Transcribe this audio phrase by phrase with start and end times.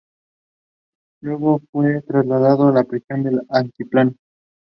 [1.21, 4.15] Luego fue trasladado a la prisión del altiplano.